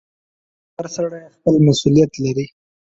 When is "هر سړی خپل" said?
0.75-1.55